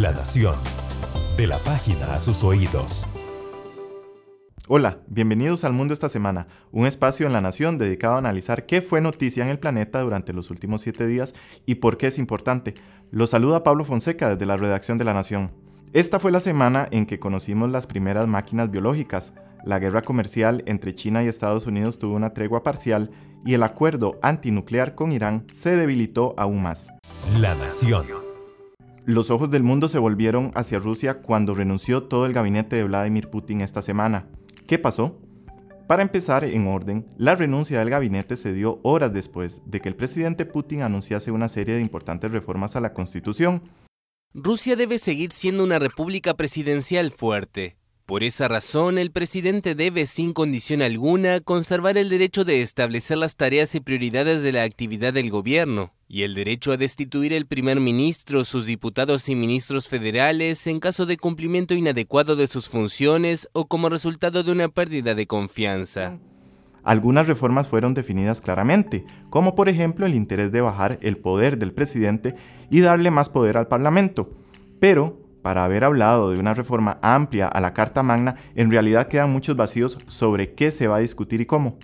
[0.00, 0.56] La Nación.
[1.38, 3.06] De la página a sus oídos.
[4.68, 8.82] Hola, bienvenidos al Mundo esta semana, un espacio en La Nación dedicado a analizar qué
[8.82, 11.32] fue noticia en el planeta durante los últimos siete días
[11.64, 12.74] y por qué es importante.
[13.10, 15.52] Los saluda Pablo Fonseca desde la redacción de La Nación.
[15.94, 19.32] Esta fue la semana en que conocimos las primeras máquinas biológicas.
[19.64, 23.12] La guerra comercial entre China y Estados Unidos tuvo una tregua parcial
[23.46, 26.88] y el acuerdo antinuclear con Irán se debilitó aún más.
[27.40, 28.25] La Nación.
[29.06, 33.30] Los ojos del mundo se volvieron hacia Rusia cuando renunció todo el gabinete de Vladimir
[33.30, 34.26] Putin esta semana.
[34.66, 35.20] ¿Qué pasó?
[35.86, 39.94] Para empezar en orden, la renuncia del gabinete se dio horas después de que el
[39.94, 43.62] presidente Putin anunciase una serie de importantes reformas a la Constitución.
[44.34, 47.76] Rusia debe seguir siendo una república presidencial fuerte.
[48.06, 53.36] Por esa razón, el presidente debe, sin condición alguna, conservar el derecho de establecer las
[53.36, 57.80] tareas y prioridades de la actividad del gobierno, y el derecho a destituir el primer
[57.80, 63.66] ministro, sus diputados y ministros federales en caso de cumplimiento inadecuado de sus funciones o
[63.66, 66.18] como resultado de una pérdida de confianza.
[66.84, 71.72] Algunas reformas fueron definidas claramente, como por ejemplo el interés de bajar el poder del
[71.72, 72.36] presidente
[72.70, 74.30] y darle más poder al Parlamento.
[74.78, 79.32] Pero para haber hablado de una reforma amplia a la Carta Magna, en realidad quedan
[79.32, 81.78] muchos vacíos sobre qué se va a discutir y cómo.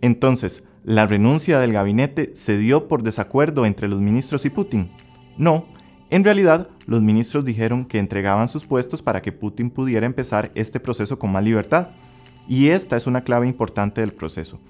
[0.00, 4.88] Entonces, ¿la renuncia del gabinete se dio por desacuerdo entre los ministros y Putin?
[5.36, 5.66] No,
[6.08, 10.80] en realidad los ministros dijeron que entregaban sus puestos para que Putin pudiera empezar este
[10.80, 11.88] proceso con más libertad.
[12.48, 14.60] Y esta es una clave importante del proceso.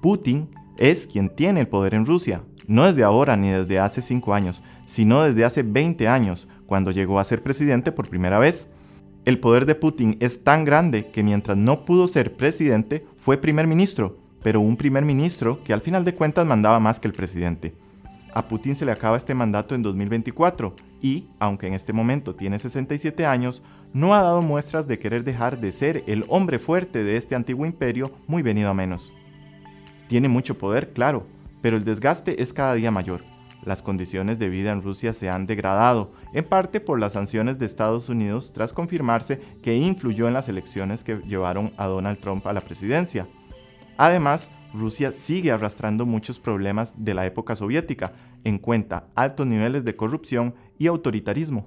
[0.00, 4.32] Putin es quien tiene el poder en Rusia, no desde ahora ni desde hace 5
[4.32, 8.66] años, sino desde hace 20 años, cuando llegó a ser presidente por primera vez.
[9.26, 13.66] El poder de Putin es tan grande que mientras no pudo ser presidente, fue primer
[13.66, 17.74] ministro, pero un primer ministro que al final de cuentas mandaba más que el presidente.
[18.32, 20.72] A Putin se le acaba este mandato en 2024
[21.02, 23.60] y, aunque en este momento tiene 67 años,
[23.92, 27.66] no ha dado muestras de querer dejar de ser el hombre fuerte de este antiguo
[27.66, 29.12] imperio muy venido a menos.
[30.06, 31.26] Tiene mucho poder, claro,
[31.60, 33.24] pero el desgaste es cada día mayor.
[33.64, 37.66] Las condiciones de vida en Rusia se han degradado, en parte por las sanciones de
[37.66, 42.52] Estados Unidos tras confirmarse que influyó en las elecciones que llevaron a Donald Trump a
[42.52, 43.26] la presidencia.
[43.96, 48.12] Además, Rusia sigue arrastrando muchos problemas de la época soviética,
[48.44, 51.66] en cuenta altos niveles de corrupción y autoritarismo.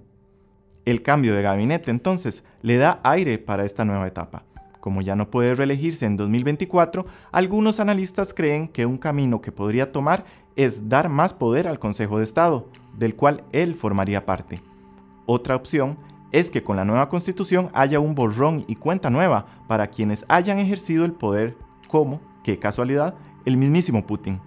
[0.85, 4.43] El cambio de gabinete entonces le da aire para esta nueva etapa.
[4.79, 9.91] Como ya no puede reelegirse en 2024, algunos analistas creen que un camino que podría
[9.91, 10.23] tomar
[10.55, 14.61] es dar más poder al Consejo de Estado, del cual él formaría parte.
[15.25, 15.97] Otra opción
[16.31, 20.59] es que con la nueva constitución haya un borrón y cuenta nueva para quienes hayan
[20.59, 21.57] ejercido el poder
[21.89, 24.39] como, qué casualidad, el mismísimo Putin.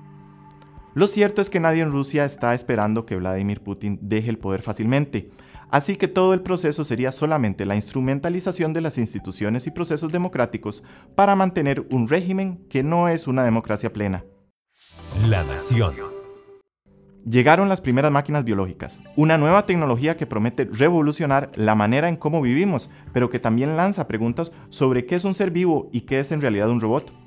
[0.95, 4.63] Lo cierto es que nadie en Rusia está esperando que Vladimir Putin deje el poder
[4.63, 5.31] fácilmente,
[5.73, 10.85] Así que todo el proceso sería solamente la instrumentalización de las instituciones y procesos democráticos
[11.15, 14.23] para mantener un régimen que no es una democracia plena.
[15.31, 15.95] La Nación.
[17.25, 22.43] Llegaron las primeras máquinas biológicas, una nueva tecnología que promete revolucionar la manera en cómo
[22.43, 26.33] vivimos, pero que también lanza preguntas sobre qué es un ser vivo y qué es
[26.33, 27.22] en realidad un robot.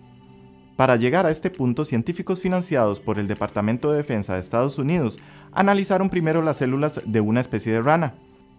[0.75, 5.19] Para llegar a este punto, científicos financiados por el Departamento de Defensa de Estados Unidos
[5.53, 8.15] analizaron primero las células de una especie de rana,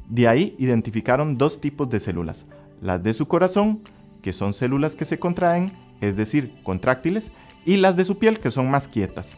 [0.08, 2.46] de ahí identificaron dos tipos de células,
[2.80, 3.80] las de su corazón,
[4.22, 7.32] que son células que se contraen, es decir, contráctiles,
[7.66, 9.36] y las de su piel, que son más quietas.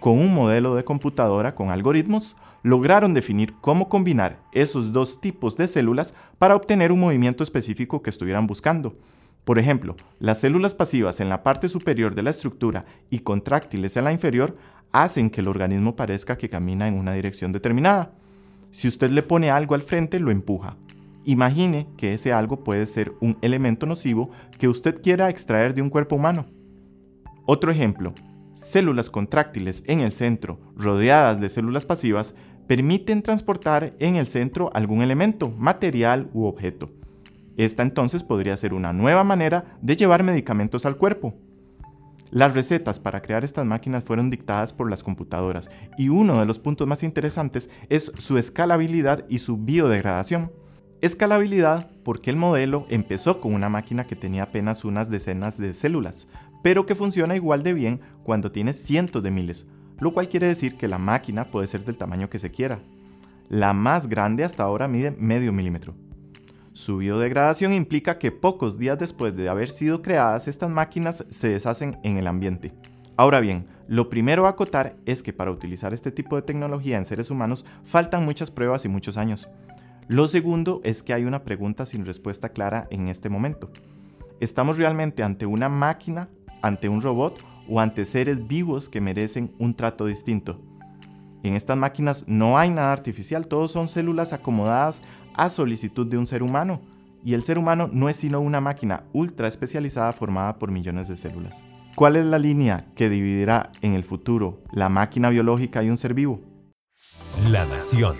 [0.00, 5.68] Con un modelo de computadora con algoritmos, lograron definir cómo combinar esos dos tipos de
[5.68, 8.94] células para obtener un movimiento específico que estuvieran buscando.
[9.44, 14.04] Por ejemplo, las células pasivas en la parte superior de la estructura y contráctiles en
[14.04, 14.56] la inferior
[14.90, 18.12] hacen que el organismo parezca que camina en una dirección determinada.
[18.70, 20.76] Si usted le pone algo al frente, lo empuja.
[21.24, 25.90] Imagine que ese algo puede ser un elemento nocivo que usted quiera extraer de un
[25.90, 26.46] cuerpo humano.
[27.44, 28.14] Otro ejemplo,
[28.54, 32.34] células contráctiles en el centro, rodeadas de células pasivas,
[32.66, 36.90] permiten transportar en el centro algún elemento, material u objeto.
[37.56, 41.34] Esta entonces podría ser una nueva manera de llevar medicamentos al cuerpo.
[42.30, 46.58] Las recetas para crear estas máquinas fueron dictadas por las computadoras y uno de los
[46.58, 50.50] puntos más interesantes es su escalabilidad y su biodegradación.
[51.00, 56.26] Escalabilidad porque el modelo empezó con una máquina que tenía apenas unas decenas de células,
[56.64, 59.66] pero que funciona igual de bien cuando tiene cientos de miles,
[60.00, 62.80] lo cual quiere decir que la máquina puede ser del tamaño que se quiera.
[63.48, 65.94] La más grande hasta ahora mide medio milímetro.
[66.74, 72.00] Su biodegradación implica que pocos días después de haber sido creadas, estas máquinas se deshacen
[72.02, 72.72] en el ambiente.
[73.16, 77.04] Ahora bien, lo primero a acotar es que para utilizar este tipo de tecnología en
[77.04, 79.48] seres humanos faltan muchas pruebas y muchos años.
[80.08, 83.70] Lo segundo es que hay una pregunta sin respuesta clara en este momento.
[84.40, 86.28] ¿Estamos realmente ante una máquina,
[86.60, 90.60] ante un robot o ante seres vivos que merecen un trato distinto?
[91.44, 95.02] En estas máquinas no hay nada artificial, todos son células acomodadas
[95.34, 96.80] a solicitud de un ser humano,
[97.24, 101.16] y el ser humano no es sino una máquina ultra especializada formada por millones de
[101.16, 101.62] células.
[101.96, 106.12] ¿Cuál es la línea que dividirá en el futuro la máquina biológica y un ser
[106.12, 106.40] vivo?
[107.50, 108.16] La Nación.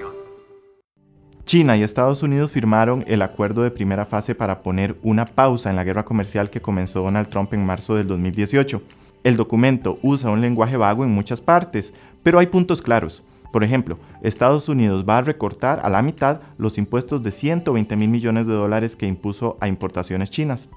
[1.44, 5.76] China y Estados Unidos firmaron el acuerdo de primera fase para poner una pausa en
[5.76, 8.80] la guerra comercial que comenzó Donald Trump en marzo del 2018.
[9.24, 13.22] El documento usa un lenguaje vago en muchas partes, pero hay puntos claros.
[13.54, 18.08] Por ejemplo, Estados Unidos va a recortar a la mitad los impuestos de 120 mil
[18.08, 20.68] millones de dólares que impuso a importaciones chinas.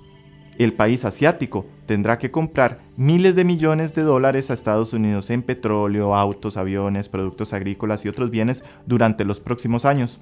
[0.59, 5.41] El país asiático tendrá que comprar miles de millones de dólares a Estados Unidos en
[5.41, 10.19] petróleo, autos, aviones, productos agrícolas y otros bienes durante los próximos años.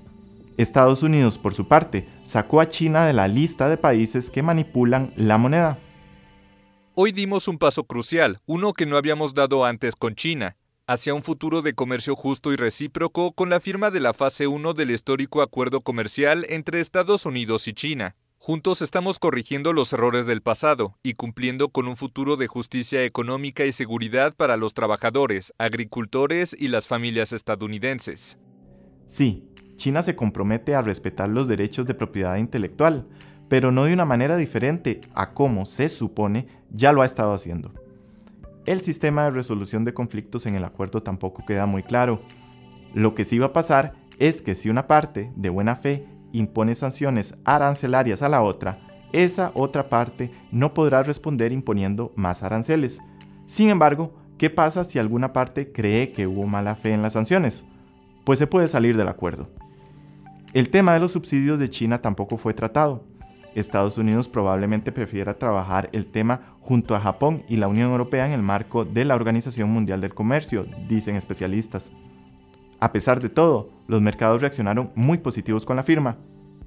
[0.56, 5.12] Estados Unidos, por su parte, sacó a China de la lista de países que manipulan
[5.18, 5.78] la moneda.
[6.94, 10.56] Hoy dimos un paso crucial, uno que no habíamos dado antes con China,
[10.88, 14.74] hacia un futuro de comercio justo y recíproco con la firma de la fase 1
[14.74, 18.16] del histórico acuerdo comercial entre Estados Unidos y China.
[18.38, 23.66] Juntos estamos corrigiendo los errores del pasado y cumpliendo con un futuro de justicia económica
[23.66, 28.38] y seguridad para los trabajadores, agricultores y las familias estadounidenses.
[29.08, 33.08] Sí, China se compromete a respetar los derechos de propiedad intelectual,
[33.50, 37.74] pero no de una manera diferente a como se supone ya lo ha estado haciendo.
[38.66, 42.24] El sistema de resolución de conflictos en el acuerdo tampoco queda muy claro.
[42.96, 46.74] Lo que sí va a pasar es que si una parte, de buena fe, impone
[46.74, 48.80] sanciones arancelarias a la otra,
[49.14, 53.00] esa otra parte no podrá responder imponiendo más aranceles.
[53.46, 57.66] Sin embargo, ¿qué pasa si alguna parte cree que hubo mala fe en las sanciones?
[58.24, 59.48] Pues se puede salir del acuerdo.
[60.54, 63.06] El tema de los subsidios de China tampoco fue tratado.
[63.56, 68.34] Estados Unidos probablemente prefiera trabajar el tema junto a Japón y la Unión Europea en
[68.34, 71.92] el marco de la Organización Mundial del Comercio, dicen especialistas.
[72.80, 76.18] A pesar de todo, los mercados reaccionaron muy positivos con la firma.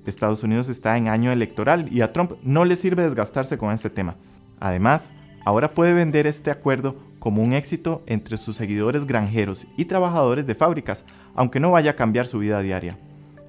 [0.07, 3.91] Estados Unidos está en año electoral y a Trump no le sirve desgastarse con este
[3.91, 4.17] tema.
[4.59, 5.13] Además,
[5.45, 10.55] ahora puede vender este acuerdo como un éxito entre sus seguidores granjeros y trabajadores de
[10.55, 12.99] fábricas, aunque no vaya a cambiar su vida diaria.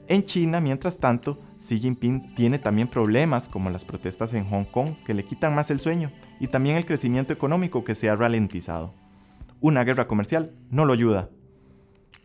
[0.09, 4.95] En China, mientras tanto, Xi Jinping tiene también problemas como las protestas en Hong Kong
[5.06, 8.91] que le quitan más el sueño y también el crecimiento económico que se ha ralentizado.
[9.61, 11.29] Una guerra comercial no lo ayuda.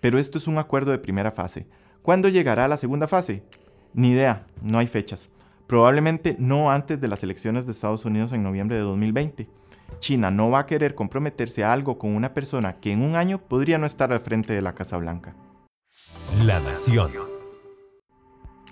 [0.01, 1.67] Pero esto es un acuerdo de primera fase.
[2.01, 3.45] ¿Cuándo llegará la segunda fase?
[3.93, 5.29] Ni idea, no hay fechas.
[5.67, 9.47] Probablemente no antes de las elecciones de Estados Unidos en noviembre de 2020.
[9.99, 13.43] China no va a querer comprometerse a algo con una persona que en un año
[13.43, 15.35] podría no estar al frente de la Casa Blanca.
[16.47, 17.34] La Nación.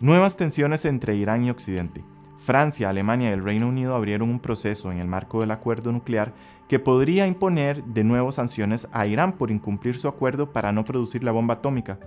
[0.03, 2.03] Nuevas tensiones entre Irán y Occidente.
[2.37, 6.35] Francia, Alemania y el Reino Unido abrieron un proceso en el marco del acuerdo nuclear
[6.69, 11.23] que podría imponer de nuevo sanciones a Irán por incumplir su acuerdo para no producir
[11.23, 12.01] la bomba atómica.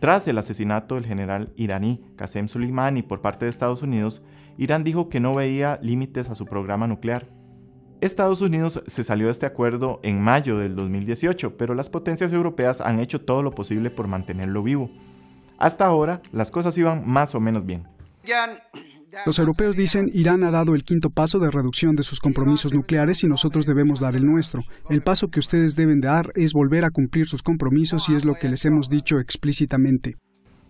[0.00, 4.20] Tras el asesinato del general iraní Qasem Soleimani por parte de Estados Unidos,
[4.58, 7.28] Irán dijo que no veía límites a su programa nuclear.
[8.00, 12.80] Estados Unidos se salió de este acuerdo en mayo del 2018, pero las potencias europeas
[12.80, 14.90] han hecho todo lo posible por mantenerlo vivo.
[15.62, 17.86] Hasta ahora, las cosas iban más o menos bien.
[19.24, 23.22] Los europeos dicen Irán ha dado el quinto paso de reducción de sus compromisos nucleares
[23.22, 24.64] y nosotros debemos dar el nuestro.
[24.90, 28.34] El paso que ustedes deben dar es volver a cumplir sus compromisos y es lo
[28.34, 30.16] que les hemos dicho explícitamente.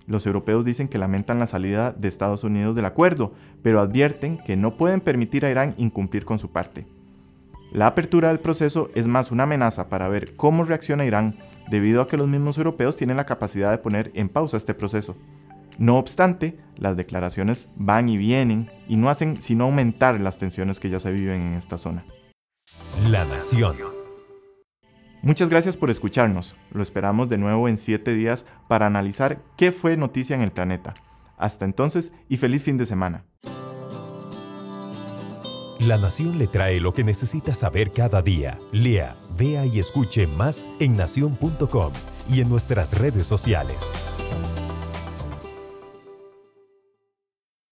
[0.06, 4.56] Los europeos dicen que lamentan la salida de Estados Unidos del acuerdo, pero advierten que
[4.56, 6.86] no pueden permitir a Irán incumplir con su parte.
[7.72, 11.38] La apertura del proceso es más una amenaza para ver cómo reacciona Irán
[11.70, 15.16] debido a que los mismos europeos tienen la capacidad de poner en pausa este proceso.
[15.78, 20.90] No obstante, las declaraciones van y vienen y no hacen sino aumentar las tensiones que
[20.90, 22.04] ya se viven en esta zona.
[23.08, 23.76] La Nación.
[25.22, 26.56] Muchas gracias por escucharnos.
[26.72, 30.92] Lo esperamos de nuevo en 7 días para analizar qué fue noticia en el planeta.
[31.38, 33.24] Hasta entonces y feliz fin de semana.
[35.86, 38.56] La Nación le trae lo que necesita saber cada día.
[38.70, 41.92] Lea, vea y escuche más en nación.com
[42.30, 43.92] y en nuestras redes sociales.